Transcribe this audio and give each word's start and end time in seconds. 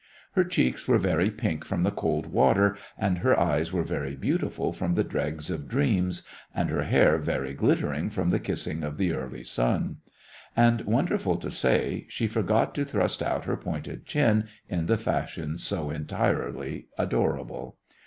Her 0.31 0.43
cheeks 0.43 0.87
were 0.87 0.97
very 0.97 1.29
pink 1.29 1.63
from 1.63 1.83
the 1.83 1.91
cold 1.91 2.25
water, 2.25 2.75
and 2.97 3.19
her 3.19 3.39
eyes 3.39 3.71
were 3.71 3.83
very 3.83 4.15
beautiful 4.15 4.73
from 4.73 4.95
the 4.95 5.03
dregs 5.03 5.51
of 5.51 5.67
dreams, 5.67 6.23
and 6.55 6.71
her 6.71 6.81
hair 6.81 7.19
very 7.19 7.53
glittering 7.53 8.09
from 8.09 8.31
the 8.31 8.39
kissing 8.39 8.81
of 8.81 8.97
the 8.97 9.13
early 9.13 9.43
sun. 9.43 9.97
And, 10.57 10.81
wonderful 10.85 11.37
to 11.37 11.51
say, 11.51 12.07
she 12.09 12.25
forgot 12.25 12.73
to 12.73 12.83
thrust 12.83 13.21
out 13.21 13.45
her 13.45 13.55
pointed 13.57 14.07
chin 14.07 14.45
in 14.67 14.87
the 14.87 14.97
fashion 14.97 15.59
so 15.59 15.91
entirely 15.91 16.87
adorable. 16.97 17.77